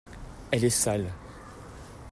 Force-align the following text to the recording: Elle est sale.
Elle 0.49 0.65
est 0.65 0.71
sale. 0.71 1.13